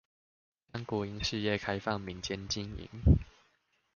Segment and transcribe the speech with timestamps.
[0.73, 2.89] 將國營事業開放民間經營